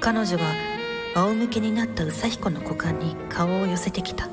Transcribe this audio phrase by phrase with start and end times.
[0.00, 0.54] 彼女は
[1.14, 4.28] 仰向けになった宇佐彦の股間に顔を寄せてきた。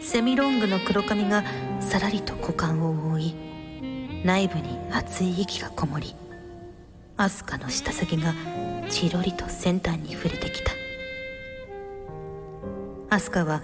[0.00, 1.42] セミロングの黒髪が
[1.80, 3.34] さらりと股間を覆い
[4.24, 6.14] 内部に熱い息がこもり
[7.16, 8.32] アスカの舌先が
[8.88, 10.70] チロリと先端に触れてきた。
[13.10, 13.62] アスカは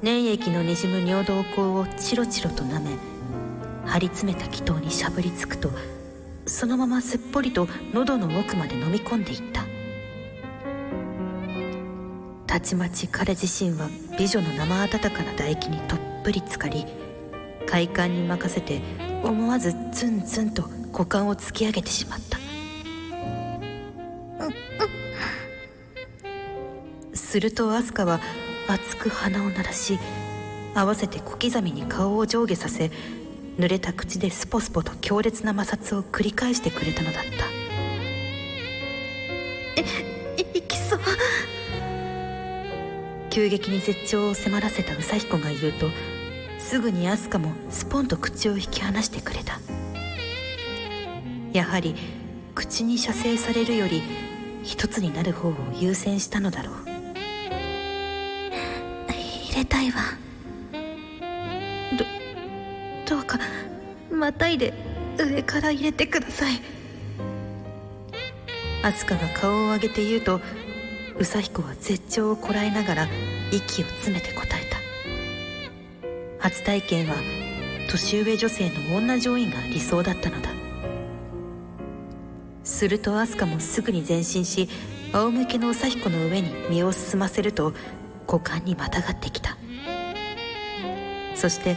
[0.00, 2.90] 粘液のにじむ尿道口をチロチロと舐め
[3.84, 5.70] 張り詰めた気筒にしゃぶりつくと
[6.46, 9.71] そのまますっぽりと喉の奥まで飲み込んでいった。
[12.52, 13.88] たちまち彼自身は
[14.18, 16.84] 美女の生温かな唾液にどっぷり浸かり
[17.66, 18.82] 快感に任せて
[19.22, 22.38] 思わずツンツンと股間を突き上げてしまった。
[27.14, 28.20] するとアスカは
[28.68, 29.98] 熱く鼻を鳴らし
[30.74, 32.90] 合わせて小刻みに顔を上下させ
[33.56, 37.51] 濡れた口でスポスポと強烈な摩擦を繰り返してくれたのだった。
[43.32, 45.88] 急激に絶頂を迫らせた宇佐彦が言うと
[46.58, 49.58] すぐにアスカもスポンと口を引き離してくれた。
[51.54, 51.94] やはり
[52.54, 54.02] 口に射精されるより
[54.62, 56.74] 一つになる方を優先したのだろう。
[59.08, 60.02] 入れたいわ。
[63.06, 63.38] どどうか
[64.10, 64.74] またいで
[65.18, 66.60] 上から入れてください。
[68.82, 70.40] アスカが顔を上げて言うと
[71.22, 73.08] 宇佐彦は絶頂をこらえながら
[73.52, 74.76] 息を詰めて答えた。
[76.40, 77.14] 初体験は
[77.88, 80.50] 年上女性の女上位が理想だったのだ。
[82.64, 84.68] するとアスカもすぐに前進し
[85.12, 87.72] 仰向けの宇佐彦の上に身を進ませると
[88.26, 89.56] 股間にまたがってきた。
[91.36, 91.76] そして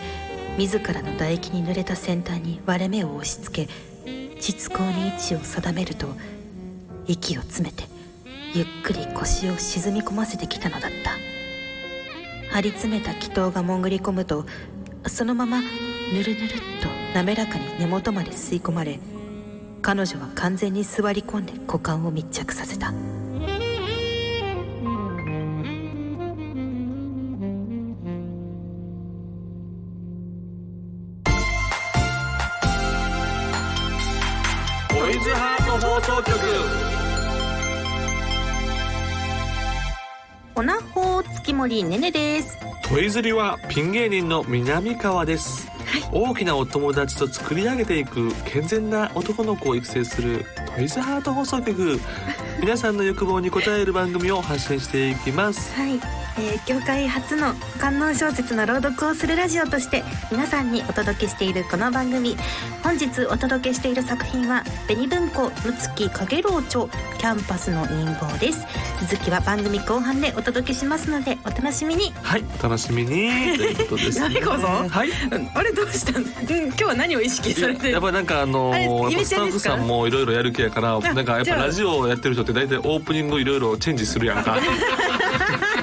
[0.57, 3.71] 自らの唾液に濡れた先端に割れ目を押し付け
[4.41, 6.07] 膣口に位置を定めると
[7.05, 7.94] 息を詰めて
[8.55, 11.25] ゆっくり腰を沈み込ませてきたのだった。
[12.55, 14.45] 張り詰めた気筒が潜り込むと
[15.07, 15.65] そのままぬ
[16.23, 16.49] るぬるっ
[16.81, 18.97] と滑らかに根元まで吸い込まれ
[19.81, 22.93] 彼女は完全に座り込んで股間を密着させた。
[40.57, 42.57] おなほ月森ねねです。
[42.81, 45.69] トイズリはピン芸人の南川です、
[46.13, 51.99] 大きなお友達と作り上げていく健全な男の子を育成するトイズハート放送局。
[52.61, 55.75] 皆さんの欲望に応える番組を発信していきます。
[55.75, 55.99] はい、
[56.37, 62.35] えー、業界初の観音小説の朗読をするラジオとして皆さんにお届けしているこの番組
[62.83, 66.87] 本日お届けしている作品は紅文庫むつきかげろう著
[67.17, 68.67] キャンパスの陰謀です。
[69.09, 72.13] 続きは番組後半でお届けしますのでお楽しみに。
[72.21, 73.09] はいお楽しみに。
[73.57, 75.09] ということです、ね、はい。
[75.55, 84.59] あれどうしたん、うん、今日は何を意識されてやっぱなんかあのー、スタッフさんもいろいろやる気やからなんかやっぱラジオやってる人って大体オープニングいろいろチェンジするやんか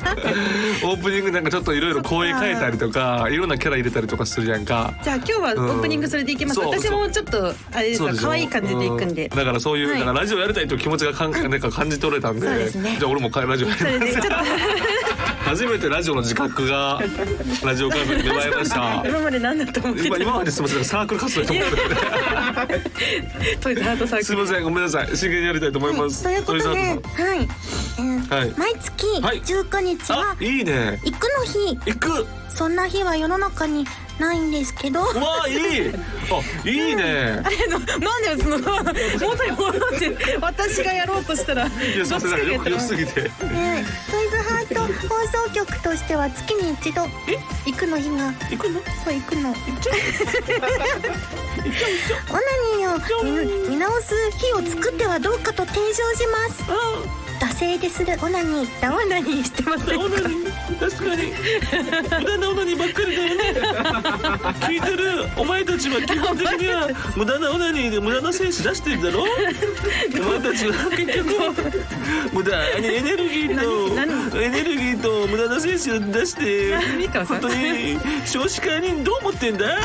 [0.82, 4.94] オープニングなんかちょっといろいろ声変えたりとかいろんなキャラ入れたりとかするやんか。
[5.02, 10.16] じゃあ今日はオープニングそれでいきます、うん私もちょっとあれですか可愛い感じでいくんで、うだからそういう、はい。
[10.16, 12.96] ラジオやりたいという気持ちがかん なんか感じ取れたんでそうですね。
[12.98, 14.28] じゃあ俺もラジオやりそれでちょっと
[15.44, 17.00] 初めてラジオの自覚が
[17.64, 19.02] ラジオ関係に芽生えました。
[19.08, 24.24] 今まで何だと思って今今まですみませんサークル活動やと思って トイズハートサークル。
[24.24, 25.08] すいませんごめんなさい。
[25.16, 28.54] 真剣にやりたいと思います、ということで、はい、えーはい。
[28.56, 29.42] 毎月はい。
[29.42, 31.00] 19日はあいいね。
[31.04, 32.26] 行くの日、行く。
[32.48, 33.86] そんな日は世の中に
[34.18, 35.08] ないんですけど、わ
[35.44, 35.90] あいい。
[36.30, 37.40] あいいね。
[37.42, 43.30] あれのなんでその元に戻って私がやろうとしたらいやすいませんなんかよく良すぎて。
[43.42, 44.39] えートイズ
[45.08, 47.02] 送局としては月に一度
[47.66, 48.32] 行くの日が。
[48.50, 48.80] 行くの？
[49.04, 49.50] そう行くの。
[49.50, 49.58] オナ
[52.76, 53.30] ニーを見
[53.70, 56.64] 見直す日を作ってはどうかと提唱します。
[57.40, 60.04] 惰性でするオナニー、ダオナニーしてませんか？
[60.78, 61.32] 確かに。
[62.20, 63.42] 無駄なオナニーばっかりだよね。
[64.60, 65.26] 聞いてる。
[65.38, 69.22] お前たちは基本的には無駄なオナニーで無駄な精子出してるだろ？
[69.22, 71.30] お前たちは結局。
[72.32, 72.78] 無駄。
[72.80, 74.30] にエネルギー何？
[74.30, 76.76] とエネルギーと無駄な精子を出して
[77.24, 79.78] 本当に少子化にどう思ってんだ？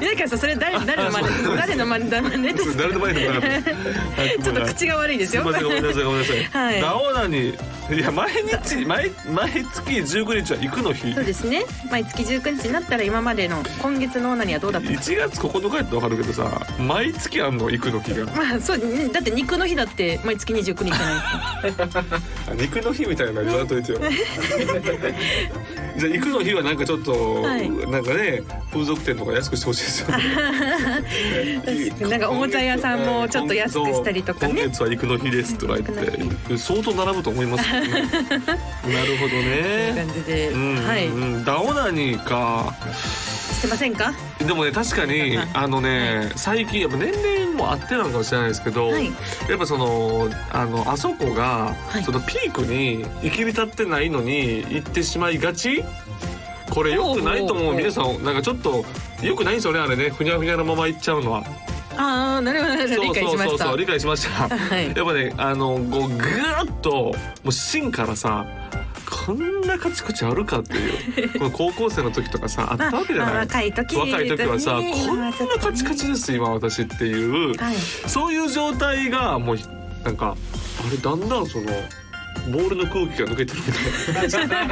[0.00, 1.56] 南川さんそれ誰誰の真似？
[1.56, 2.22] 誰の真似だ？
[2.22, 5.44] 真似です誰の前にもなかったちょっと口が悪いですよ。
[5.44, 7.48] ごめんなさいごめんなさい、はいダオナに
[7.90, 11.12] いや毎日 毎毎月19 19日は行くの日。
[11.12, 11.64] そうですね。
[11.90, 14.94] 毎月19日になったら今までの今月のオナニーはどうだったか。
[14.94, 18.24] 1月9日やってわかるけどさ毎月あんの行くの日が。
[18.26, 19.08] まあそうね。
[19.08, 23.98] だって肉の日だって毎月29日じゃない 肉の日みたいなの言わんといてよ。
[25.96, 27.68] じゃあ行くの日はなんかちょっと、はい。
[27.70, 28.42] なんかね
[28.72, 32.08] 風俗店とか安くしてほしいですよね。
[32.08, 34.54] なんかおもちゃ屋さんもちょっと安くしたりとかね。
[34.54, 36.56] 今月は行くの日ですとか言って。
[36.56, 37.68] 相当並ぶと思います。
[37.74, 39.94] よ ねなるほどね。
[39.96, 41.06] 感じで、うんはい。
[41.06, 41.10] う
[41.40, 41.44] ん。
[41.44, 42.74] ダオナニーか。
[42.92, 44.12] してませんか？
[44.38, 49.06] でもね確かにあのね最近やっぱ年齢もあってなのかもしれないですけど、はい。
[49.48, 52.04] やっぱそのあのあそこが、はい。
[52.04, 55.82] そのピークに行き浸ってないのに行ってしまいがち？
[56.70, 57.74] これよくないと思う。
[57.74, 58.84] 皆さんなんかちょっと
[59.22, 60.10] よくないんですよねあれね。
[60.10, 61.44] ふにゃふにゃのまま行っちゃうのは
[61.96, 63.02] ああなるほどなるほど。
[63.02, 63.64] 理解しました。
[63.64, 64.48] そう理解しました。
[64.56, 64.86] はい。
[64.86, 67.14] やっぱねあのこうぐーっとも
[67.46, 68.46] う芯からさ
[69.26, 71.30] こんなカチコチあるかっていう。
[71.38, 73.46] この高校生の時とかさあったわけじゃまあない。
[73.46, 77.76] 若い時若い時はさ、ねこんなカチカチです今私っていう、はい。
[77.76, 79.58] そういう状態がもう
[80.04, 80.36] なんか
[80.86, 81.66] あれだんだんその
[82.50, 84.68] ボールの空気が抜けてるみたいな。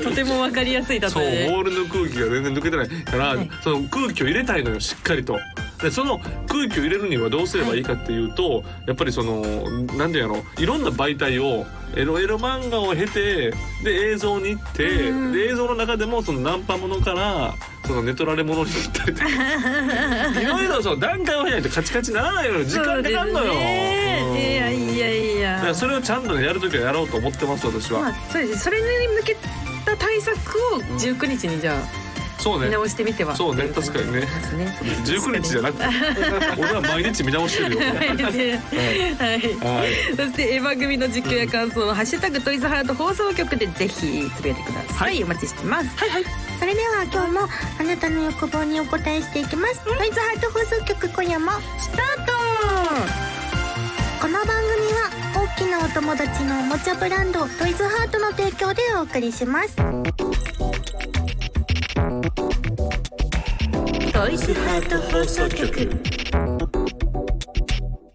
[0.02, 3.50] とてもわかりやすい例そうえボールの空気が全然抜けてないから、はい。
[3.62, 5.38] その空気を入れたいのよしっかりと。
[5.82, 6.18] でその
[6.48, 9.42] 空気を入れるにはどうすればいいかっていうと、やっぱりその
[9.96, 13.52] なんていうのいろんな媒体をエロエロ漫画を経て
[13.84, 15.32] で映像に行ってうん。
[15.32, 17.54] で映像の中でもそのナンパものから
[17.86, 19.28] そのネトラレものに行ったりとか。
[20.40, 22.64] いろいろそう段階を経ないとカチカチならないのよ。
[22.64, 23.54] 時間かかるのよ。
[23.54, 24.24] ね。
[24.30, 24.36] うん。
[24.36, 28.00] いやいやいやだからそれをちゃんとねやるときはやろうと思ってます私は。
[28.00, 28.84] まあそうですそれに
[29.18, 29.36] 向け
[29.84, 30.38] た対策
[30.74, 32.05] を19日にじゃあ
[32.46, 32.66] そうね。
[32.66, 33.34] 見直してみては。
[33.34, 34.20] そうね確かにね。
[34.20, 34.78] ですね。
[35.04, 35.84] 19日じゃなくて。
[36.62, 37.80] 俺は毎日見直してるよ。
[37.80, 38.18] はい。
[40.16, 45.24] そしてえー番組の実況や感想は「ハッシュタグトイズハート放送局」でぜひつぶやいてください、はい。
[45.24, 45.88] お待ちしてます。
[45.96, 46.24] はいはい。
[46.60, 47.48] それでは今日も
[47.80, 49.80] あなたの欲望にお答えしていきます。
[49.80, 51.50] トイズハート放送局今夜も
[51.80, 52.32] スタート。
[54.20, 59.76] この番組は大きなお友達のおもちゃブランドトイズハートの提供でお送りします
[64.26, 65.88] トイズハート放送局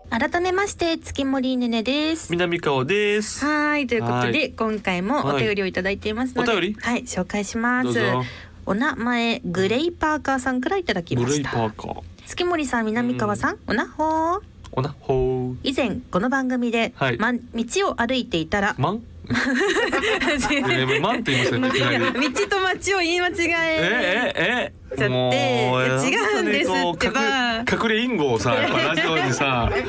[0.10, 3.46] 改めまして月森ねねです南川です。
[3.46, 6.81] はいということで、はい今回もお便りをいただいていますので、はいお便り？
[6.81, 8.24] はい紹介しますどうぞ。
[8.66, 12.02] お名前グレイパーカーさんからいただきブレイましたパーカー。
[12.25, 14.42] 月森さん南川さん、おなほー
[14.74, 15.56] おなほー。
[15.64, 17.40] 以前この番組で、はいま、道
[17.88, 19.04] を歩いていたらマン？
[19.31, 21.96] えマンって言いましたね。
[21.96, 29.88] いきなり道と町を言い間違ええええちゃって違うんですってば隠れ隠語をさやっぱラジオにさ、違う違う、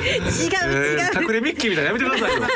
[0.99, 2.47] えー隠れミッキーみたいなのやめてくださいよ。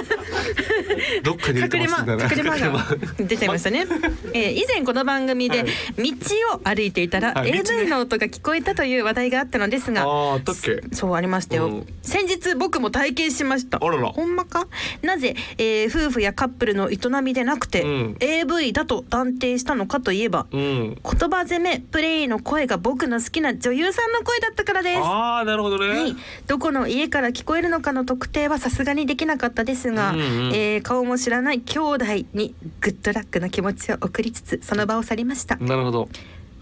[1.22, 1.98] どっかに入れて隠れま。
[2.08, 2.84] 隠れまが
[3.18, 3.86] 出ちゃいましたね、
[4.32, 5.68] えー以前この番組ではい
[6.14, 10.82] 道を歩いていたらはい AV の音が聞こえたという話題があったのですがあーあったっけ？
[10.94, 14.68] そうありましたよ、うん先日僕も体験しましたあららほんまか
[15.02, 20.96] なぜ、えー夫婦やカップルの営みでなくて、うん AV だと断定したのかといえばうん。
[21.02, 25.88] 言葉攻めプレイの声が僕の好きな女優さんの声だったからですああなるほどね。
[25.88, 26.16] はい、
[26.46, 30.24] どこの家から聞こえるのかの特定はさすがにできなかったですが、うんうん
[30.54, 36.08] えー顔も知らない兄弟にグッドラックな気持ちを送りつつその場を去りましたなるほど。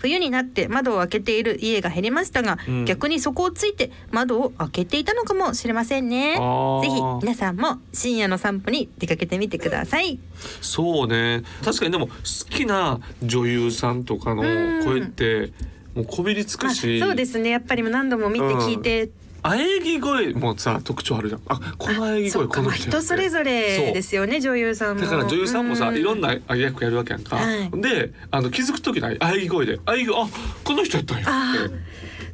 [0.04, 2.84] 冬になって窓を開けている家が減りましたが、うん。
[2.84, 6.34] 逆にそこをついて窓を開けていたのかもしれませんね。
[6.82, 10.18] ぜひ皆さんも深夜の散歩に出かけてみてください。
[10.60, 11.42] そうね。
[11.64, 12.14] 確かにでも好
[12.50, 14.42] きな女優さんとかの
[14.84, 15.52] 声って
[15.94, 17.48] もうこびりつくあし、そうですね。
[17.48, 19.08] やっぱり何度も見て聞いて、
[19.44, 21.42] 喘ぎ声もさ特徴あるじゃん。
[21.48, 25.02] あこの喘ぎ声この人それぞれですよね女優さんも。
[25.02, 27.70] だから女優さんもさ、ういろんな役やるわけやんか、はい。
[27.80, 29.18] であの気づく時ない。
[29.18, 29.78] 喘ぎ声で。
[29.78, 30.26] 喘ぎ声あ
[30.64, 31.74] この人やったんやって。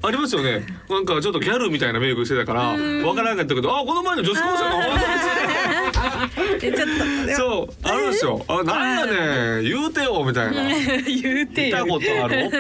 [0.03, 0.65] ありますよね。
[0.89, 2.61] なんかちょっとギャルみたいなメイクしてたから
[3.07, 4.81] わからなかったけどあこの前の女子高生の
[6.63, 6.89] えちょっ
[7.29, 7.87] とそう。
[7.87, 8.45] あるんですよ。
[8.49, 9.65] あなんやねん。
[9.65, 10.63] 言うてよみたいな。
[11.05, 11.85] 言うてよ。
[11.85, 12.51] 見たことある。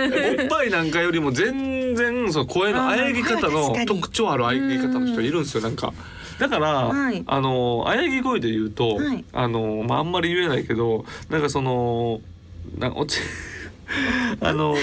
[0.40, 5.92] おっぱいなんかよりも全然その声の喘ぎ方の 特徴ある喘ぎ方の人いるんですよなんか。
[6.38, 7.22] だから、はい。
[7.26, 9.24] あの喘ぎ声で言うと、はい。
[9.32, 12.20] あのまああんまり言えないけどなんかその
[12.78, 13.18] なおち
[14.40, 14.76] あの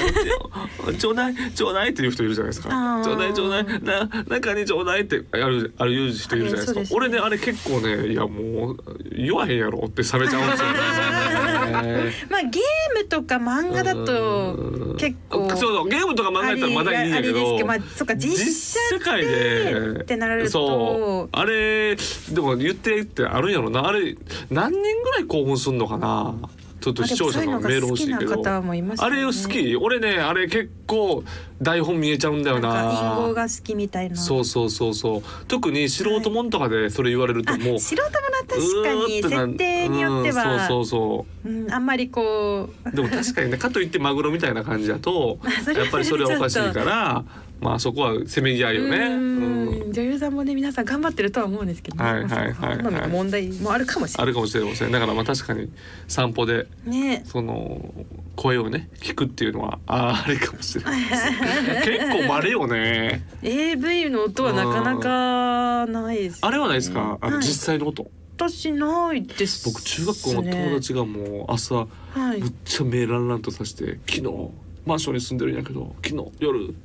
[0.86, 3.02] おちちょうだいちょうだいっていう人いるじゃないですか。
[3.04, 6.80] ちょうだいちょうだいな中にちょうだいってあるある言う人いるじゃないですか。
[6.82, 6.88] ね。
[6.92, 8.78] 俺ねあれ結構ねいやもう
[9.16, 12.14] 言わへんやろって冷めちゃうんですよね。
[12.30, 12.64] まあゲー
[12.96, 20.50] ムとか漫画だと結構そうそうゲームとか漫画やったらまだいいんやけありですけどどまあそっか実写世界でってなると。
[20.50, 21.38] そう。
[21.38, 23.88] あれでも言ってってあるんやろな。
[23.88, 24.16] あれ
[24.50, 26.36] 何人ぐらい興奮すんのかな
[26.80, 28.44] ちょっと視聴者のメール欲しいけど。
[28.48, 29.76] あれ好き。
[29.76, 31.24] 俺ねあれ結構
[31.62, 33.16] 台本見えちゃうんだよな。
[33.20, 34.16] 隠語が好きみたいな。
[34.16, 35.46] そうそうそうそう。
[35.48, 42.90] 特に素人もんとかでそれ言われるとあもう素人もな確かに設定によっては、うんそうそうそうんあんまりこう。
[42.90, 45.40] うでも確かにねかといってマグロみたいな感じだと
[45.76, 47.24] やっぱりそれはおかしいから
[47.60, 48.98] まあそこはせめぎ合いよね。
[48.98, 49.90] ううん。
[49.90, 53.10] ん女優さんもね皆さん頑張ってるとは思うんですけどね、はいはいはいはい。
[53.10, 54.24] 問題もあるかもしれない。
[54.24, 54.92] あるかもしれません。
[54.92, 55.70] だからまあ確かに
[56.08, 57.24] 散歩でね。
[57.26, 57.94] その
[58.36, 61.02] 声をね聞くっていうのはあーあれかもしれない
[61.84, 63.26] 結構稀よね。
[63.42, 67.18] AV の音はなかなかないです、あれはないですか？
[67.22, 67.46] あのはい。
[67.46, 68.10] 実際の音？
[68.40, 69.66] 私ないです。
[69.68, 71.88] 僕中学校の友達がもう朝は
[72.36, 72.40] い。
[72.40, 74.50] むっちゃ目ランランとさして昨日
[74.86, 76.76] マンションに住んでるんやけど昨日夜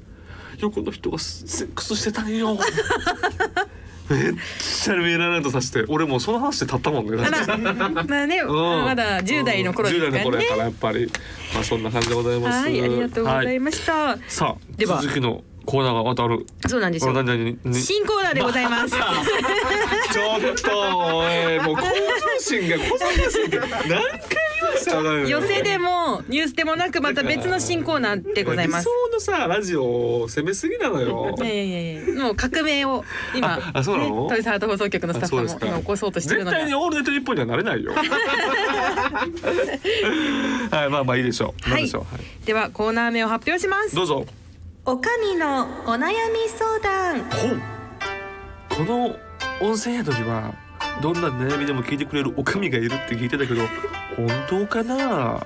[0.58, 2.58] 横の人がセックスしてたんよ。
[4.10, 7.16] めっちゃ目ランランとさして俺もうその話で立ったもんね。
[7.16, 8.84] まあね、うん。
[8.84, 10.18] まだ10代の頃です10からね。
[10.18, 11.10] 代の頃やからやっぱり。
[11.54, 12.62] まあそんな感じでございます。
[12.62, 15.00] はいありがとうございはました、さあでは。
[15.00, 16.44] 続きのコーナーがまたある。
[16.66, 17.12] そうなんですよ。
[17.14, 17.22] 新
[18.04, 18.94] コーナーでございます。
[20.12, 21.86] ちょっともう向上
[22.40, 23.98] 心がこじらすぎて何回
[24.90, 28.88] 寄せでもニュースでもなくまた別の新コーナーでございます。
[28.88, 31.34] 理想のさラジオを攻めすぎなのよ。
[31.38, 34.24] いやいやいやもう革命を今ああそうなの？
[34.24, 36.56] ね、トイズハート放送局のスタッフも今起こそうとしてるので。
[36.56, 37.92] 絶対にオールナイト日本にはなれないよ。
[40.70, 44.26] はいまあまあいいでしょう、はい何でしょう、はい、ではコーナー名を発表しますどうぞ
[44.84, 47.22] おかみのお悩み相談。
[48.68, 49.16] この
[49.60, 50.54] 温泉宿には
[51.00, 53.62] どんな悩みでも聞いてくれるおかみがいるって聞いてたけど
[54.16, 55.44] 本当かな？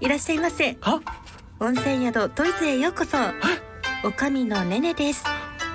[0.00, 0.76] いらっしゃいませ。
[0.80, 1.00] は？
[1.58, 3.16] 温泉宿トイズへようこそ。
[4.02, 5.24] おかみのねねです。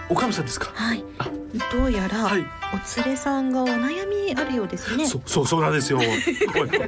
[0.09, 0.71] おかみさんですか？
[0.73, 1.03] はい。
[1.19, 1.29] あ。
[1.71, 2.41] どうやら、はい。
[2.41, 5.05] お連れさんがお悩みあるようですね。
[5.07, 5.99] そそうそうなんですよ。
[5.99, 6.07] おい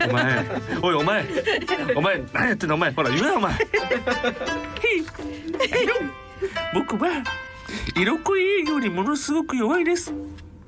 [0.09, 0.45] お前。
[0.81, 1.25] おいお前。
[1.95, 2.75] お前何やってんの？
[2.75, 3.53] お前ほら言うなお前。
[6.73, 7.23] 僕は
[7.95, 10.13] 色恋営業にものすごく弱いです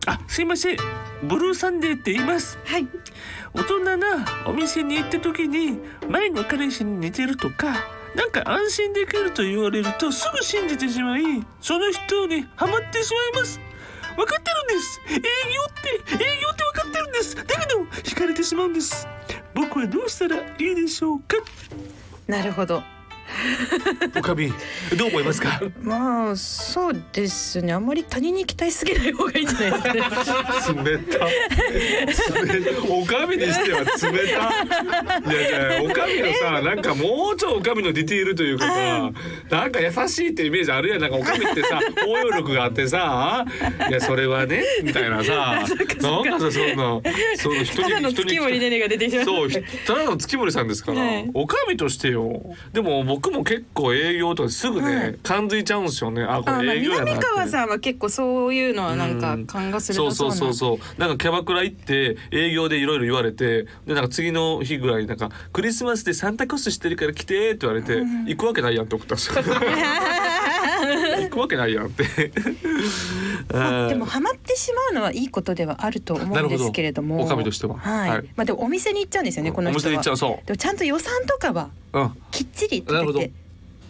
[0.10, 0.78] あすいません。
[1.22, 2.58] ブルーサンデーって言います。
[2.66, 2.88] はい。
[3.54, 5.78] 大人なお店に行った時に
[6.10, 7.76] 前の彼氏に似てるとか
[8.16, 11.24] なんか安心できると言われるとすぐ信じてしまい
[11.62, 13.60] その人にハマってしまいます。
[14.16, 15.02] 分かってるんです。
[15.10, 17.36] 営業って営業って分かってるんです。
[17.36, 19.08] だけど惹かれてしまうんです。
[19.54, 21.38] 僕はどうしたらいいでしょうか。
[22.26, 22.82] なるほど
[24.18, 24.52] おかみ
[24.98, 25.62] どう思いますか？
[25.82, 27.74] まあそうですね。
[27.74, 30.92] あんまり他人に期待しすぎない方がいいんじゃないですかね。
[30.92, 31.28] 冷た。
[32.90, 33.88] おかみにしては冷
[35.24, 35.32] た。
[35.32, 39.12] いやいやおかみのさなんかもうちょいおかみのディティールというかさ
[39.50, 41.02] なんか優しいってイメージあるやん。
[41.02, 43.46] なんかおかみってさ包容力があってさ
[43.90, 45.64] いやそれはねみたいなさ。
[46.02, 47.02] なんかさそんな
[47.38, 49.26] その人にただの月森ねねが出てしまう。
[49.26, 51.32] そうひただの月森さんですから、はい。
[51.34, 52.42] おかみとしてよ。
[52.74, 55.14] でも僕も結構営業とかすぐね、はい。
[55.22, 56.24] 感づいちゃうんですよね。
[56.24, 57.12] あこれ営業やなって。
[57.14, 61.00] 南川さんは結構そういうのはなんかうん勘がするそうそうそうそう。
[61.00, 67.98] なんかキャバクラ行って営業でいろいろ言われてでなんか次の日ぐらいなんかクリスマスでサンタコスしてるから来てって言われて、
[68.28, 69.44] 行くわけないやんって送ったんですよ
[71.24, 72.32] 行くわけないやんって。
[73.54, 77.18] まあでもハマってしまうのはいいことではあると思うんですけれども。
[77.18, 77.36] なるほど。
[77.36, 77.78] 女将としては。
[77.78, 78.24] はい、はい。
[78.36, 79.90] まあでもお店に行っちゃうんですよねこのお人は。
[79.90, 80.18] 店で行っちゃう。
[80.18, 82.12] そでもちゃんと予算とかはううん。
[82.32, 83.32] きっちり立てて。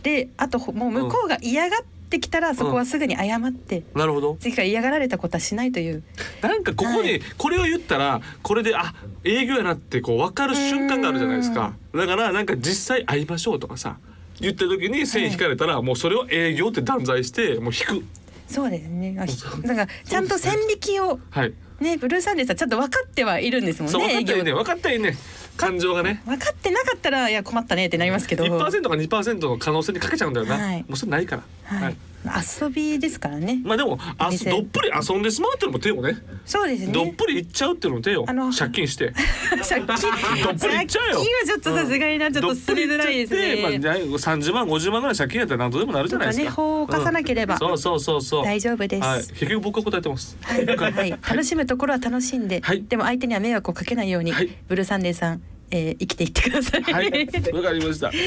[0.03, 4.37] であともう向こうが嫌がってきたらそこはすぐに謝って、なるほど。
[4.39, 6.03] 次から嫌がられたことはしないという。
[6.41, 8.93] なんかここはにこれを言ったらこれであ
[9.23, 11.73] 営業やなってこう分かる瞬間があるじゃないですか。
[11.93, 13.97] だからなんか実際会いましょうとかさ
[14.41, 18.05] 言った時に線引かれたらもうそれを営業って断罪してもう引く。
[18.47, 19.15] そうですね。
[19.19, 19.25] あ
[19.67, 21.53] だからちゃんと線引きをはい。
[21.79, 25.15] ねブルーサンデーさんちゃんと分かってはいるんですもんそうね分かったよね分かったよね
[25.55, 26.21] 感情がね。
[26.25, 28.45] 分かってなかったらいや困ったねってなりますけど。
[28.45, 30.77] 1%か2%の可能性にかけちゃうんだよな、はい。
[30.87, 31.83] もうそれないから、はい。
[31.83, 33.61] はい遊びですからね。
[33.63, 36.17] まあでもあどっぷり遊んでしまうっていうのも手よね。
[36.45, 36.91] そうですね。
[36.91, 38.25] どっぷりいっちゃうっていうのも手よ。
[38.27, 39.13] あの借金して。
[39.67, 39.87] 借金。
[39.87, 41.19] どっぷりいっちゃうよ。
[41.19, 46.45] 借金はちょっとさすがになちょっと進めづらいですね、まあ、30万50万ぐらい借金やったら何とでもなるじゃないですか。
[46.45, 47.55] とかね法を犯さなければ。
[47.55, 48.43] うんそうそうそうそう。
[48.43, 49.03] 大丈夫です。
[49.03, 50.37] はい、結局僕は答えてます。
[50.41, 52.83] はい、はい、楽しむところは楽しんで、はい。
[52.83, 54.49] でも相手には迷惑をかけないように、はい。
[54.67, 56.83] ブルーサンデーさん、えー生きていってください。
[56.83, 57.05] はい。
[57.05, 58.07] わかりました。
[58.07, 58.17] わか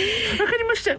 [0.56, 0.92] りました。
[0.92, 0.96] え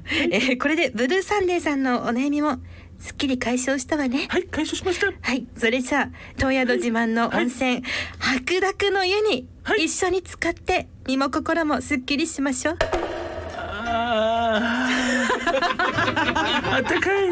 [0.53, 2.59] ーこれでブルーサンデーさんのお悩みも
[3.03, 4.27] すっきり解消したわね。
[4.29, 7.83] はい解消しましたはい、それじゃあ東宿自慢の温泉、
[8.17, 12.92] 白濁の湯にはい一緒に使って身も心もすっきりしましょう。
[15.45, 17.31] あったかい。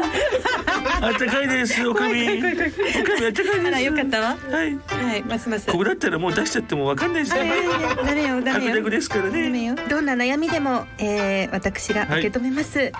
[1.00, 2.22] あったかいですおかみ。
[2.22, 3.50] おかみあったかいです。
[3.66, 4.36] あらよかったわ。
[4.50, 4.76] はい。
[4.76, 5.66] はいますます。
[5.66, 7.48] ここだったらもう出しちゃってもわかんないしいやい。
[7.48, 9.74] やいやダメよダメよですからダメねよ。
[9.88, 12.92] どんな悩みでも、えー、私が受け止めます、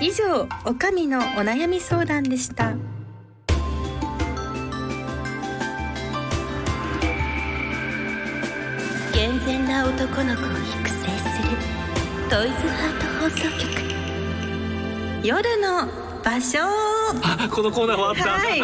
[0.00, 2.74] 以上おかみのお悩み相談でした。
[9.12, 11.56] 健全な男の子を育成する
[12.28, 13.83] トイズハート放送局
[15.24, 15.88] 夜の
[16.22, 16.58] 場所。
[16.60, 18.60] あこのコーナー終わった、はい。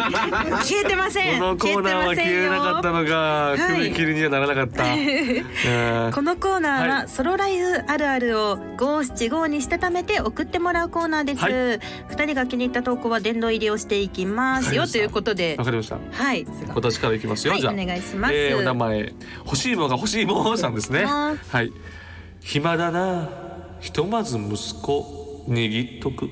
[0.63, 1.39] 消えてません。
[1.39, 3.89] このコーナーは消えなかったのがい。
[3.89, 6.13] 首切りにはならなかった、 えー。
[6.13, 7.09] このコーナーは、はい。
[7.09, 11.41] ソロライフあるあるを五七五にしたためて送ってもらうコーナーです。
[11.41, 11.53] はい。
[12.09, 14.85] 二、人が気に入った投稿は殿堂入りをしていきますよ。
[14.85, 15.55] ということで。
[15.57, 15.97] わ、かりました。
[16.11, 17.73] はい、私からいきますよ、はい、じゃあ。
[17.73, 18.35] お願いします。
[18.35, 19.13] えーお名前。
[19.45, 21.05] 欲しいもが欲しいもさんですね。
[21.05, 21.71] ははい。
[22.39, 23.29] 暇だな。
[23.79, 26.29] ひとまず息子握っとく。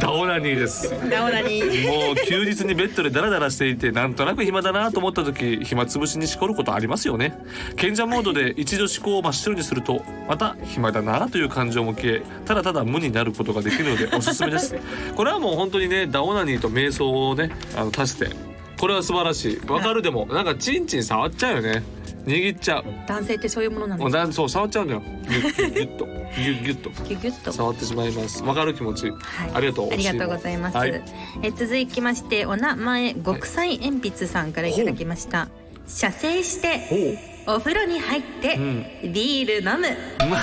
[0.00, 0.90] ダオナニーです。
[1.08, 1.60] ダオナに。
[1.60, 7.38] もう休日にベッドでダラダラしていてなんとなく暇だなと思った時暇つぶしにしこることありますよね。
[7.76, 14.74] 賢者モードで一度思考を真っ白にするとまた暇だなという感情も消えただただ無になることができるのでおすすめです。
[15.14, 18.30] これはもう本当にねダオナニーと瞑想をねあの足して
[18.78, 19.66] これは素晴らしい。
[19.68, 21.84] わかるでもなんかチンチン触っちゃうよね
[22.26, 22.84] 握っちゃう。
[23.06, 24.32] 男性ってそういうものなんですか？
[24.32, 25.02] そう触っちゃうんだよ。
[25.28, 26.06] ギュッギュッと。
[26.06, 26.90] ギュッギュッと。
[26.90, 27.52] ギュギュッと？
[27.52, 28.42] 触ってしまいます。
[28.42, 29.20] わかる気持ち、はい。
[29.54, 30.76] ありがとうありがとうございます。
[30.76, 31.02] はい。
[31.42, 35.48] え続きましてお名前極彩鉛筆さんからいただきました。
[35.86, 39.12] 射精してお風呂に入って、ん。
[39.12, 39.88] ビール飲む。
[40.30, 40.42] まあ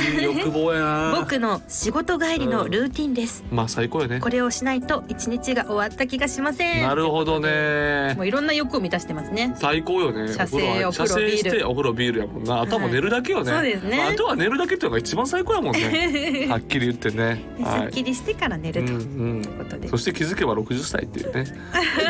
[0.00, 1.16] いい欲望やな。
[1.20, 3.44] 僕の仕事帰りのルーティンです。
[3.50, 4.20] まあ最高よね。
[4.20, 6.82] これをしないと一日が終わった気がしません。
[6.82, 8.14] なるほどね。
[8.16, 9.54] もういろんな欲を満たしてますね。
[9.56, 10.32] 最高よね。
[10.32, 11.50] 射精お風呂ビール。
[11.50, 12.60] てお風呂ビールやもんな。
[12.60, 13.96] あとはもう寝るだけよね、はいそうですね。
[13.96, 16.46] まあ、あとは寝るだけっていうのが一番最高やもんね。
[16.50, 17.42] はっきり言ってね。
[17.56, 19.44] すはっきりしてから寝いるといううんうん。
[19.44, 19.88] ことで。
[19.88, 21.44] そして気づけば60歳っていうね。
[21.44, 21.52] そ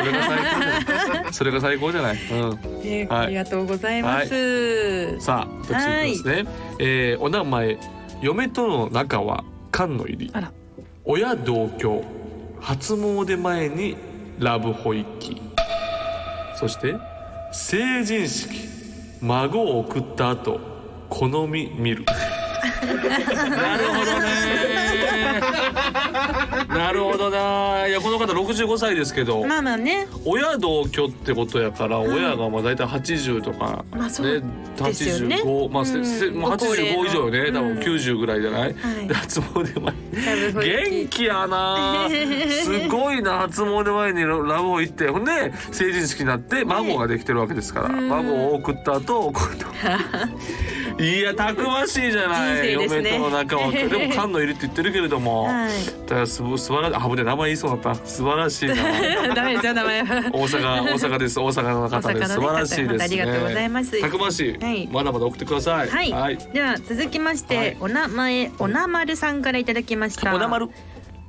[0.03, 1.33] れが最高じゃない。
[1.33, 3.25] それが最高じゃない、うん、ねはい。
[3.25, 5.19] ありがとうございます。
[5.19, 7.74] さあ私いきますね、えーお名前
[8.21, 10.33] 嫁との仲は缶の入り。
[11.03, 12.03] 親同居。
[12.59, 13.95] 初詣前に
[14.39, 15.39] ラブホ行き
[16.55, 16.95] そして
[17.51, 18.75] 成人式。
[19.21, 20.59] 孫を送った後
[21.09, 22.05] 好み見る。
[22.85, 24.74] なるほどね
[26.69, 27.87] なるほどな。
[27.87, 30.07] いやこの方65歳ですけど、まあまあね。
[30.25, 35.37] 親同居ってことやから、親がまあ大体80とか、まあそうですよね。
[35.43, 38.75] 85まあ、せせうんもうご高齢の85以上よね多分うん90ぐらいじゃない、
[39.13, 39.81] 初詣
[40.53, 42.07] 前元気やな。
[42.63, 45.09] すごいな初詣前にララブホ行って。
[45.09, 48.09] ほんで成人式になって孫ができてるわけですから、うん。
[48.09, 49.55] 孫を送った後こう
[50.97, 52.71] いやたくましいじゃない、ね。
[52.71, 55.69] 嫁との仲はでも缶の入りって言ってるけれども、はい。
[56.07, 57.95] だからす素晴らしいあぶね名前言いそうだった。
[58.05, 58.75] 素晴らしいな。
[59.35, 60.03] ダメですよ名前。
[60.03, 60.15] は。
[60.31, 61.39] 大阪大阪です。
[61.39, 62.33] 大阪の方です。
[62.33, 63.03] 素晴らしいですね。
[63.03, 64.01] ありがとうございます。
[64.01, 64.87] たくましい、はい。
[64.87, 65.89] まだまだ送ってください。
[65.89, 67.77] はい、はい、では続きまして、はい。
[67.81, 70.33] お名前おなまるさんからいただきました。
[70.33, 70.69] おなまる。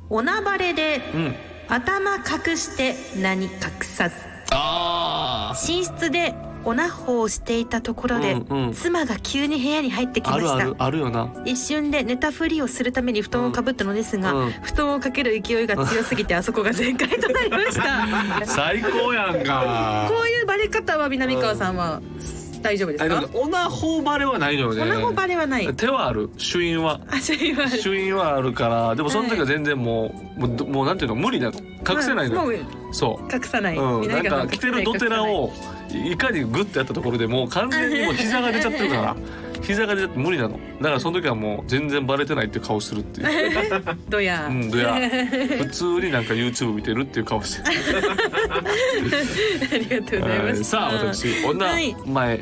[0.08, 1.34] おなばれでうん。
[1.68, 3.50] 頭隠して何隠
[3.82, 4.14] さず。
[4.52, 6.34] あ寝室で
[6.66, 8.72] おなほをしていたところで、うんうん。
[8.74, 10.48] 妻が急に部屋に入ってきあました。
[10.48, 11.32] るあるあるよな。
[11.44, 14.50] 一瞬で寝たふりをするために布団をかぶったのですが、うん。
[14.62, 18.04] 布団をかける勢いが強すぎてあそこが全開となりました。
[18.44, 20.06] 最高やんか。
[20.10, 22.02] こういうバレ方は南川さんは
[22.62, 23.24] 大丈夫ですか？
[23.34, 25.74] オナホバレはないのよねおなほバレはない。
[25.76, 26.30] 手はある。
[26.36, 27.00] 主因は。
[27.08, 27.70] あそういうある。
[27.78, 31.14] 主因はあるからでもその時は全然もう、もうどもうなんていうの？
[31.14, 32.58] 無理なの隠せないのもよ、
[32.90, 33.32] うそう。
[33.34, 35.52] 隠さない、うん、なんか着てるドテラを
[36.04, 39.16] いかにグッてやったところでもう完全にもう膝が出ちゃってるから
[39.62, 40.58] 膝が出ちゃって無理なの。
[40.78, 43.82] だからその時はもう全然バレてないっていう顔するっていう。
[44.08, 44.94] どや、うんどや
[45.58, 47.70] 普通になんか YouTube 見てるっていう顔してあ
[49.78, 50.64] りがとうございます、はい。
[50.64, 52.40] さあ私お名はい、前。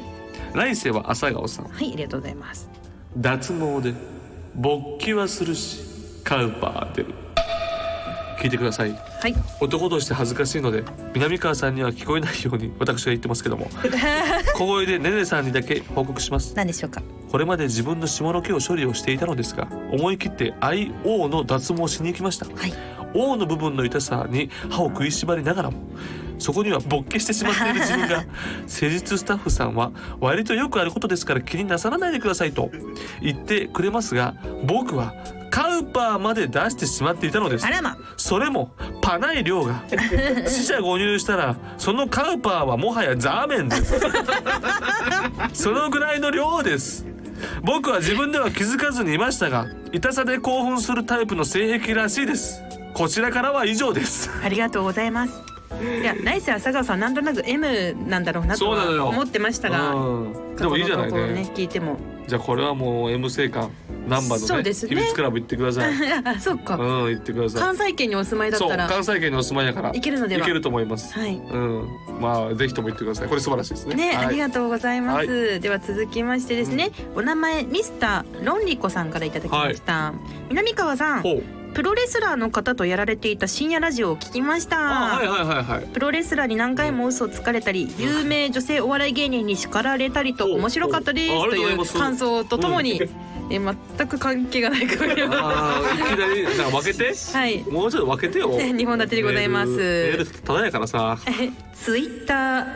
[0.55, 1.65] 来世は朝顔さん。
[1.67, 2.71] はい、ありがとうございます。
[3.17, 3.95] 脱毛で
[4.55, 5.81] 勃起はするし
[6.25, 7.15] カウパー出る
[8.41, 8.91] 聞いてください。
[8.93, 9.35] はい。
[9.61, 13.69] 男として恥ずかしいので南川さんには聞こえないように私が言ってますけども。
[14.55, 16.55] 小声でねねさんにだけ報告します。
[16.57, 17.03] 何でしょうか？
[17.31, 22.47] これまで自分の下の毛を処理をしていたのですが思い切って IO の脱毛しに行きました。
[22.47, 22.73] はい。
[23.17, 25.79] O の部分の痛さに歯を食いしばりながらも
[26.41, 28.25] そこには勃起してしまっている自分が
[28.67, 32.73] 施術スタッフさんは割とよくあることですから気になさらないでくださいと
[33.23, 34.35] 言ってくれますが
[34.67, 35.15] 僕は
[35.55, 37.65] カウパーまで出してしまっていたのです。
[37.65, 37.97] あらま。
[38.17, 39.85] それもパない量が
[40.49, 43.95] 死者誤入したらそのカウパーはもはやザーメンです。
[45.55, 47.07] そのぐらいの量です。
[47.63, 52.61] 僕は自分では気づかずにいましたが痛さで興奮するタイプの性癖らしいです。
[52.93, 54.31] こちらからは以上です。
[54.43, 55.54] ありがとうございます
[56.01, 59.05] いや来世朝顔さんなんとなく M なんだろうなとそうなのよ。
[59.05, 60.57] は思ってましたがうん。
[60.57, 61.97] でもいいじゃない過去の投稿をね聞いても。
[62.27, 63.71] じゃあこれはもう M 性感
[64.09, 64.95] ナンバーのねそうですね。
[64.95, 65.93] 秘密クラブ行ってください。
[66.25, 66.77] あそっか。
[66.77, 67.61] うん行ってください。
[67.61, 69.91] 関西圏にお住まいだっそうたら関西圏にお住まいだから。
[69.93, 70.43] いけるのでは。
[70.43, 71.13] いけると思います。
[71.19, 71.37] はい。
[71.37, 71.89] うん。
[72.21, 73.29] まあぜひとも行ってください。
[73.29, 73.95] これ素晴らしいですね。
[73.95, 74.27] ね、はい。
[74.27, 80.13] ありがとうございます、はでは続きましてですね、お名前ミスターロンリコさんからいただきました、
[80.49, 81.23] 南川さん。
[81.23, 85.87] ほうプロレスラーの方とやられていた深夜ラジオを聞きました、あはいはいはいはい。
[85.89, 93.53] プロレスラーに何回も嘘をつかれたり有名女性お笑い芸人に叱られたりとお面白かったですという感想とともに、うん。
[93.53, 97.13] え全く関係がないかもしれまあーいきなりなんか分けて？
[97.13, 97.63] せんはい。
[97.65, 98.51] もうちょっと分けてよ。
[98.59, 99.77] 2本立てでございます。
[99.77, 101.19] メールただやからさ。
[101.75, 102.67] ツイッター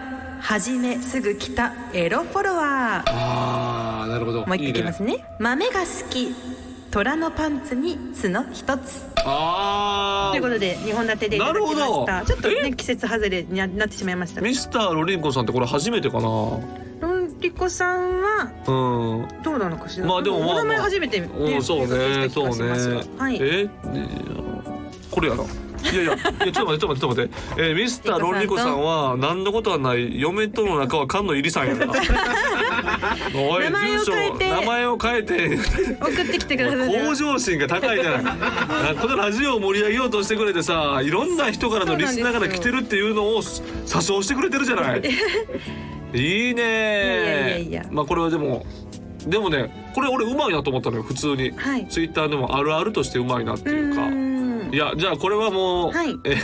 [0.40, 3.11] 始めすぐ来たエロフォロワー。
[3.11, 4.44] あーなるほど。
[4.46, 5.24] もう一回いきますね。
[5.38, 6.34] 豆が好き
[6.90, 9.03] 虎のパンツに角一つ。
[9.24, 10.31] あー。
[10.33, 12.07] ということで2本立てでいただきまなるほど。
[12.07, 14.40] したちょっとね季節外れにななってしまいました。
[14.40, 16.22] ミスターロリンコさんってこれ初めてかな？
[16.22, 16.61] ロ
[17.03, 19.42] ンリコさんはうん。
[19.42, 20.07] どうなのかしら？
[20.07, 20.55] まあでもまあまあ。
[20.55, 22.70] お名前初めてねうんそうねそうね
[23.18, 24.09] はいえね
[25.11, 25.44] これやな
[25.83, 27.62] いやいやいやちょっと待ってちょっと待ってちょっと待って。
[27.62, 31.87] えーミスターロンリコさんは何のことはない嫁との中は菅野入りさんやな
[33.35, 34.51] おい名前を住所変えて。
[34.51, 35.59] 名前を変えて。
[36.01, 37.07] 送ってきてください。
[37.07, 45.03] 向上心が高いじゃないこのラジオを盛り上げようとしてくれてさいろんな人からのリスナーから来てるっていうのを詐称してくれてるじゃない。
[46.14, 48.64] いいねいやいやいやまあこれはでも
[49.27, 51.87] でもねこれ俺うまいなと思ったのよ普通に、はい。
[51.88, 54.09] ツイッターでもあるあるとしてうまいなっていうか
[54.70, 56.18] いやじゃあこれはもう、はい。
[56.24, 56.37] え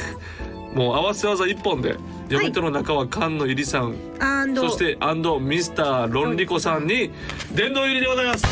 [0.75, 1.97] もう合わせ技一本で
[2.29, 7.13] 嫁との中は菅野入りさん、アンドそしてアンドミスターロンリコさんに
[7.55, 8.45] 殿堂入りでございます。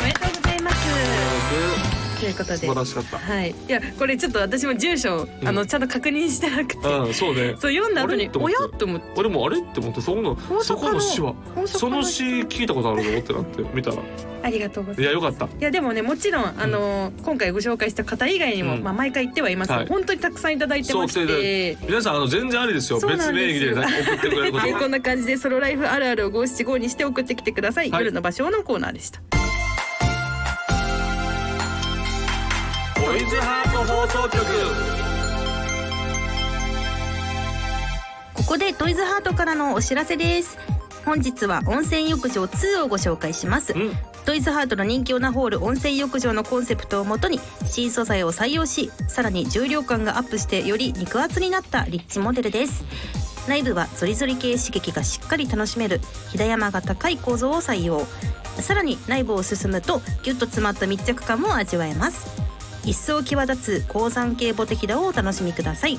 [0.00, 1.91] おめでとうございます
[2.22, 2.56] ということで。
[2.58, 3.18] 素晴らしかった。
[3.18, 3.50] はい。
[3.50, 5.48] いやこれちょっと私も住所、うん。
[5.48, 7.56] あのちゃんと確認してなくて、うんそうね。
[7.58, 8.28] そう読んだ後におあれ？
[8.28, 8.62] と思って。
[8.62, 8.78] や？
[8.78, 9.06] と思って。
[9.16, 9.58] 俺もあれ？
[9.58, 11.34] って思ってそこのそこの詩は？
[11.66, 13.96] その詩聞いたことあるぞってなって見たら。
[14.44, 15.02] ありがとうございます。
[15.02, 15.46] いやよかった。
[15.46, 18.82] いやでもねもちろんあの、今回ご紹介した方以外にも、うん。
[18.84, 19.68] まあ、毎回言ってはいます。
[19.68, 19.86] が、はい。
[19.88, 21.26] 本当にたくさんいただいてまして。
[21.26, 21.78] て。
[21.86, 23.00] 皆さんあの全然ありですよ。
[23.00, 23.16] すよ。
[23.32, 24.66] 名義でね送ってくれること。
[24.66, 28.04] でこんな感じでソロライフあるあるを五七五にして送ってきてください、はい。
[28.04, 29.20] 夜の場所のコーナーでした
[33.04, 34.44] トイズハート放送局。
[38.34, 40.56] ここでトイズハートからのお知らせです。
[41.04, 43.72] 本日は温泉浴場2をご紹介します。
[43.72, 43.92] うん。
[44.24, 52.84] トイズハートの人気オナホール温泉浴場のコンセプトをもとに新素材を採用しさらに重量感がアップしてより肉厚になったリッチモデルです。
[53.48, 58.06] 内部はゾリゾリ系刺激がしっかり楽しめるひだ山が高い構造を採用。
[58.60, 62.51] さらに内部を進むとギュッと詰まった密着感も味わえます
[62.84, 65.98] 一層際立つ高山系ボテキダをお楽しみください。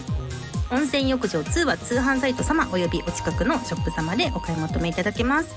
[0.72, 5.56] 温泉浴場2は通販サイト様およびお近くのショップ様でお買い求めいただけます。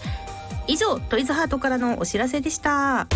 [0.66, 3.06] 以上トイズハートからのお知らせでした。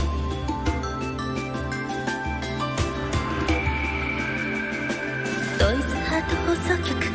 [5.59, 7.10] トイズハート放送局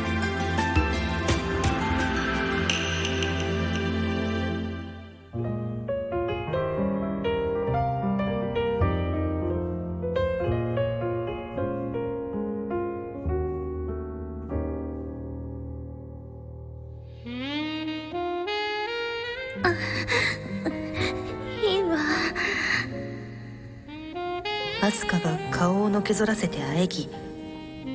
[24.86, 27.08] アスカが顔をのけぞらせて喘ぎ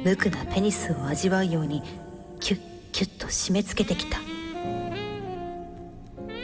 [0.03, 1.81] 無垢なペニスを味わうように
[2.41, 4.17] キュッキュッと締め付けてきた。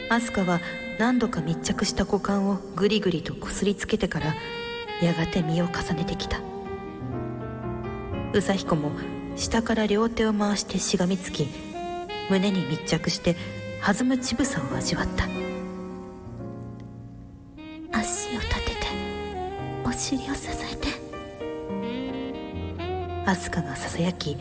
[0.08, 0.60] アスカは
[0.98, 4.34] 何度か密着した股間をグリグリとこすりつけてから
[5.02, 6.38] やがて身を重ねてきた。
[8.32, 8.92] 宇佐彦も
[9.36, 11.46] 下から両手を回してしがみつき
[12.30, 13.36] 胸に密着して
[13.82, 15.37] 弾む乳房を味わった。
[23.28, 24.38] アスカがささやき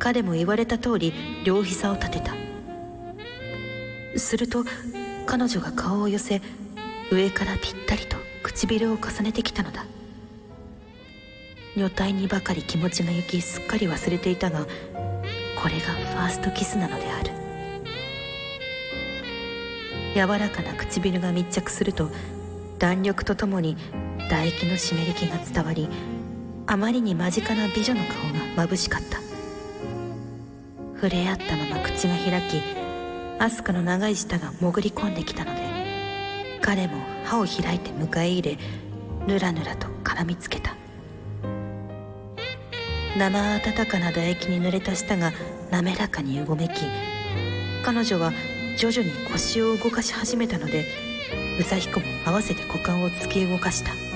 [0.00, 1.12] 彼も言われた通り
[1.44, 2.34] 両膝を立てた。
[4.16, 4.64] すると
[5.24, 6.42] 彼女が顔を寄せ
[7.12, 9.84] 上からぴったりと唇を重ねてきたのだ。
[11.76, 14.66] 女体にばかり気持ちが行きすっかり忘れていたが
[15.56, 17.30] これがファーストキスなのである。
[20.14, 22.10] 柔らかな唇が密着すると
[22.80, 23.76] 弾力とともに
[24.28, 25.88] 唾液の湿り気が伝わり
[26.70, 28.16] あまりに間近な美女の顔
[28.56, 29.18] が眩しかった。
[30.96, 32.60] 触れ合ったまま口が開き
[33.38, 35.62] アスカの長い舌が潜り込んできたので
[36.60, 38.58] 彼も歯を開いて迎え入れ
[39.26, 40.76] ぬらぬらと絡みつけた。
[43.16, 45.32] 生温かな唾液に濡れた舌が
[45.70, 46.82] 滑らかにうごめき
[47.82, 48.32] 彼女は
[48.76, 50.84] 徐々に腰を動かし始めたので
[51.58, 54.07] 宇佐彦も合わせて股間を突き動かした。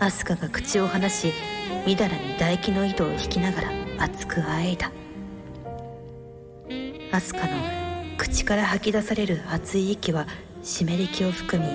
[0.00, 1.32] アスカが口を離し
[1.86, 4.90] みだらに唾液の糸を引きながら熱くあえいだ
[7.12, 7.52] アスカの
[8.16, 10.26] 口から吐き出される熱い息は
[10.62, 11.70] 湿り気を含み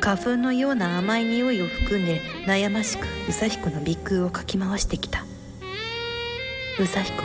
[0.00, 5.24] 花粉のような甘い匂いを含んで悩ましく宇佐彦の鼻腔をかき回してきた。
[6.78, 7.24] 宇佐彦は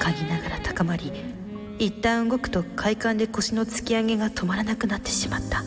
[0.00, 1.12] 嗅ぎながら高まり
[1.78, 5.62] 一旦動くと快感で腰の突き上げが止まらなくなってしまった。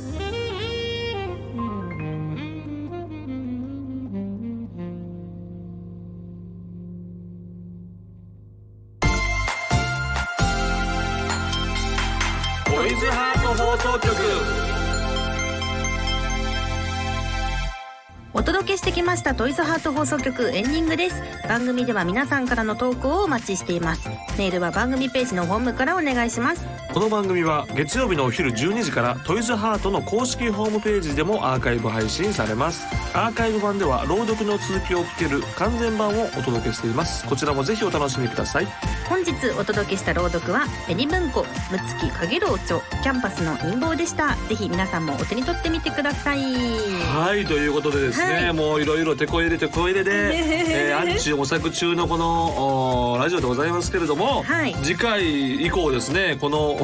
[19.20, 21.22] したトイズハート放送局エンディングです。
[21.48, 24.08] 番組では皆さんからの投稿をお待ちしています。
[24.38, 26.66] メールは番組ページのホームからお願いします。
[26.94, 32.88] この番組は月曜日のお昼12時からトイズハートの公式ホームページでもアーカイブ配信されます。
[33.14, 37.26] アーカイブ版では朗読の続きを聞ける完全版をお届けしています。
[37.28, 38.68] こちらもぜひお楽しみください。
[39.10, 44.36] 本日お届けした朗読は紅文庫むつきかげろう著キャンパスの陰謀でした。
[44.48, 46.44] ぜひ皆さんもお手に取ってみてください。
[46.44, 48.54] はいということでですね、はい。
[48.54, 50.12] もういろいろ手こ入れ手こ入れで、
[50.92, 54.76] えー、暗中模索中のこのおラジオでございますけれども、はい。
[54.84, 56.80] 次回以降ですねこの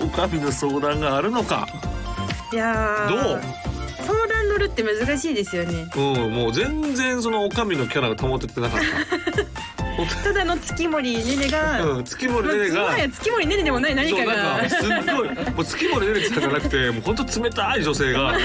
[0.00, 1.66] おかみの相談があるのか。
[2.52, 3.40] いやーどう？
[4.06, 5.86] 相談乗るって難しいですよね。
[5.96, 9.53] うんもう全然そのおかみのキャラが保ててなかった
[10.24, 12.80] ただの月森ねねが、うん、月森ねねが。
[12.80, 18.36] もはや月森ねねでもない何かそうなんがかすっごいもう月森ねねさんじゃなくて もう本当冷たい女性が。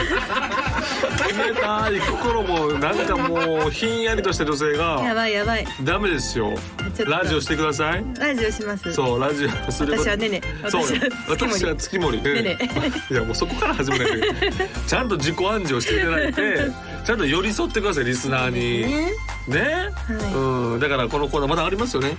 [1.29, 5.67] 冷たい心もなんかもうひんやりとした女性やがばいやばい。
[5.83, 6.53] ダメですよ。
[7.05, 8.03] ラジオしてください。
[8.19, 8.91] ラジオします。
[8.93, 10.41] そうラジオする私はねね。
[10.69, 10.83] そう
[11.27, 12.21] 私は月森。
[12.21, 12.57] ねねね。
[13.09, 14.27] いやもうそこから始めないと
[14.87, 16.71] ちゃんと自己暗示をしていただいて
[17.05, 18.93] ちゃんと寄り添ってくださいリスナーに。
[18.93, 19.11] ね
[19.49, 20.33] ね、はい。
[20.33, 20.79] うん。
[20.79, 22.15] だからこのコーナーまだありますよね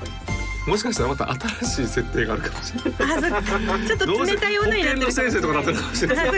[0.66, 3.86] もしかしたらまた新しい設定があるかもしれない。
[3.86, 5.06] ちょっと冷たい女になってる。
[5.06, 6.28] 保健の先生とかなってるかもしれない。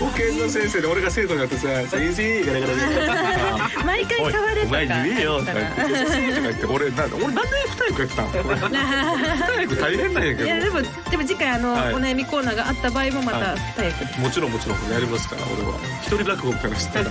[0.00, 4.60] 保健の先生で俺が生徒になってさ「先生」ガラガラガラ毎回変わる。
[4.60, 7.40] とかお前言えよ」とか言って「先生」とか言って俺な俺なんで
[7.76, 17.02] 二役やってたの俺二役大変なんやけどいやでもでも次回あの、はいお悩みコーナーがあった場合もまたはい二役で、もちろんもちろんやりますから俺は一人落語みたいなのして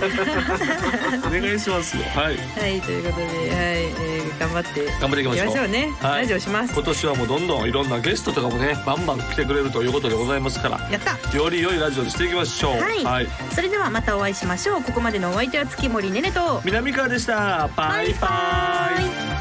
[1.20, 6.72] たお願いしますよはいはいということで、はいえー、頑張って頑張っていきましょうね、はいラジオします。
[6.74, 11.36] 今年はもうどんどんいろんなゲストとかもねバンバン来てくれるということでございますからやった。
[11.36, 12.80] より良いラジオにしていきましょう。
[12.80, 13.04] はい。
[13.04, 14.82] はい、それではまたお会いしましょう。
[14.82, 16.60] ここまでのお相手は月森ねねと。
[16.64, 17.68] 南川でした。
[17.76, 19.40] バイバイ。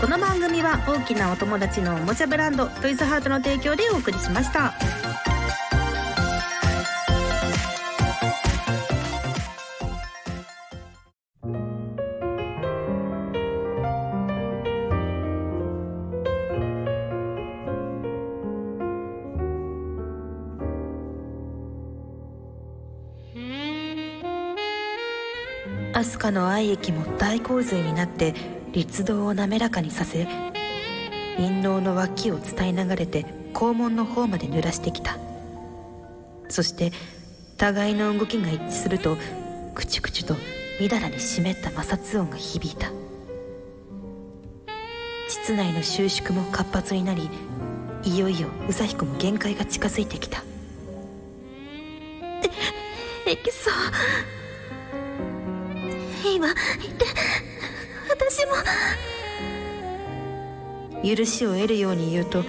[0.00, 4.72] この番組は大きなお友達のおもちゃブランドトイズハートの提供でお送りしました
[25.98, 28.32] アスカの愛液も大洪水になって
[28.70, 30.26] 律動を滑らかにさせ
[31.36, 35.18] 陰嚢の脇を伝え流れて肛門の方まで濡らしてきた。
[36.48, 36.92] そして
[37.56, 39.16] 互いの動きが一致すると
[39.74, 40.36] クチュクチュと
[40.80, 42.92] みだらに湿った摩擦音が響いた。
[45.28, 47.28] 膣内の収縮も活発になり
[48.04, 50.44] いよいよ宇佐彦も限界が近づいてきた。
[53.26, 53.36] エ
[56.24, 57.04] 今言って
[58.10, 58.52] 私も。
[61.04, 62.42] 許しを得るように言うと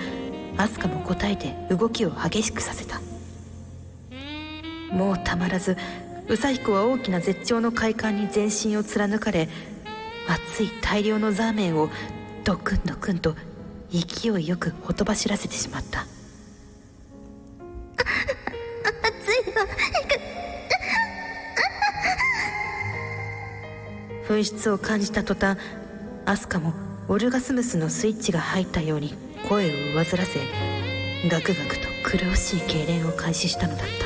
[0.58, 3.00] アスカも答えて動きを激しくさせた。
[4.92, 5.78] もうたまらず
[6.28, 9.50] 宇佐彦は大きな絶頂の快感に全身を貫かれ
[10.28, 11.90] 熱い大量のザーメンを
[12.44, 13.36] ドクンドクンと
[13.92, 16.06] 勢いよくほとばしらせてしまった。
[24.30, 25.58] 紛失を感じた途端
[26.28, 26.76] アスカも
[27.08, 29.16] オルガスムスのスイッチが入ったように
[29.50, 30.40] 声を上ずらせ
[31.28, 34.06] ガクガクと苦しい痙攣を開始したのだった。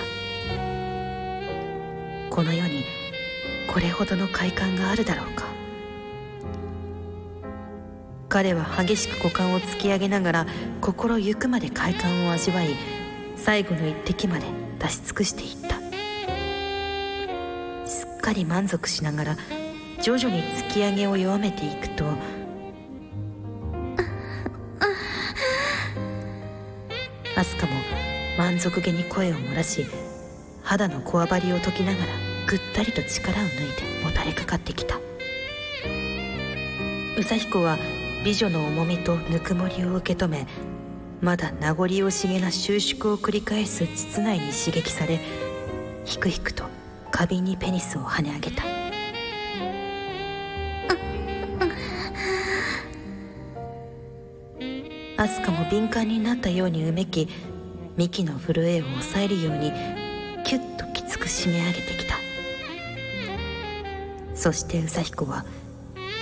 [2.33, 2.85] この世に
[3.67, 5.43] これほどの快感があるだろうか。
[8.29, 10.47] 彼は激しく股間を突き上げながら
[10.79, 12.69] 心ゆくまで快感を味わい
[13.35, 14.45] 最後の一滴まで
[14.79, 15.75] 出し尽くしていった。
[17.85, 19.37] すっかり満足しながら
[20.03, 22.03] 徐々に突き上げを弱めていくと
[27.37, 27.71] アスカも
[28.37, 29.85] 満足げに声を漏らし
[30.61, 32.11] 肌のこわばりを解きながら
[32.49, 34.97] ぐったりと力を抜いてもたれかかってきた。
[37.17, 37.77] 宇佐彦は
[38.25, 40.47] 美女の重みとぬくもりを受け止め
[41.21, 45.21] まだ名残惜しげな収縮を繰り返す膣内に刺激され
[46.03, 46.65] ひくひくと
[47.09, 48.72] 花瓶にペニスを跳ね上げた。
[55.23, 57.29] アスカも敏感になったようにうめき
[57.95, 59.71] 幹の震えを抑えるように
[60.43, 62.15] キュッときつく締め上げてきた。
[64.35, 65.45] そして宇佐彦は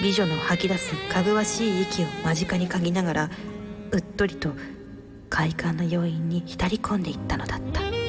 [0.03, 3.29] 美女の吐き出すかぐわしい息を間近に嗅ぎながら
[3.91, 4.51] うっとりと
[5.31, 8.00] 快感の要因に浸り込んでいったのだった。